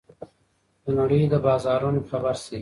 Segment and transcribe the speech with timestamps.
[0.83, 2.59] د نړۍ له بازارونو خبر شئ.